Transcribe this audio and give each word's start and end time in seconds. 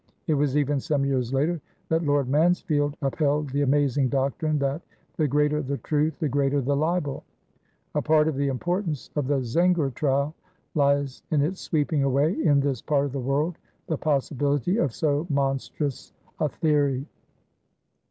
It 0.25 0.33
was 0.33 0.57
even 0.57 0.79
some 0.79 1.05
years 1.05 1.31
later 1.31 1.61
that 1.89 2.01
Lord 2.03 2.27
Mansfield 2.27 2.97
upheld 3.03 3.51
the 3.51 3.61
amazing 3.61 4.09
doctrine 4.09 4.57
that 4.57 4.81
"the 5.15 5.27
greater 5.27 5.61
the 5.61 5.77
truth 5.77 6.17
the 6.17 6.27
greater 6.27 6.59
the 6.59 6.75
libel." 6.75 7.23
A 7.93 8.01
part 8.01 8.27
of 8.27 8.35
the 8.35 8.47
importance 8.47 9.11
of 9.15 9.27
the 9.27 9.41
Zenger 9.41 9.93
trial 9.93 10.33
lies 10.73 11.21
in 11.29 11.43
its 11.43 11.61
sweeping 11.61 12.01
away 12.01 12.33
in 12.43 12.59
this 12.61 12.81
part 12.81 13.05
of 13.05 13.11
the 13.11 13.19
world 13.19 13.59
the 13.85 13.95
possibility 13.99 14.77
of 14.77 14.91
so 14.91 15.27
monstrous 15.29 16.13
a 16.39 16.49
theory. 16.49 17.05